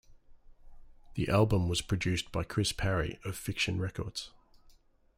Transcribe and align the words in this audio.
The 1.13 1.29
album 1.29 1.69
was 1.69 1.81
produced 1.83 2.31
by 2.31 2.43
Chris 2.43 2.71
Parry 2.71 3.19
of 3.23 3.35
Fiction 3.37 3.79
Records. 3.79 4.31